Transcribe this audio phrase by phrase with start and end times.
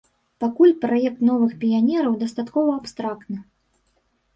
[0.43, 3.43] Пакуль праект новых піянераў дастаткова абстрактны.